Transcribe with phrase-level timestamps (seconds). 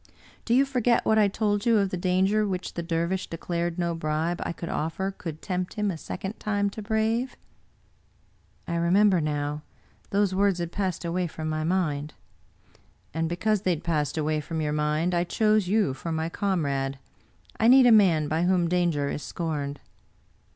[0.45, 3.93] Do you forget what I told you of the danger which the Dervish declared no
[3.93, 7.37] bribe I could offer could tempt him a second time to brave?""
[8.67, 9.61] I remember now;
[10.09, 12.83] those words had passed away from my mind." 80 Bidwer Lytton"
[13.19, 16.97] And because they had passed away from your mind, I chose you for my comrade.
[17.59, 19.81] I need a man by whom danger is scorned."